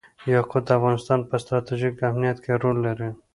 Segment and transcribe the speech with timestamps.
[0.33, 3.09] یاقوت د افغانستان په ستراتیژیک اهمیت کې رول لري.